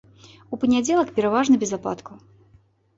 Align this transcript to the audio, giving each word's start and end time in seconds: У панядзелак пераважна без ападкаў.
У 0.53 0.59
панядзелак 0.63 1.13
пераважна 1.19 1.55
без 1.67 1.71
ападкаў. 1.81 2.15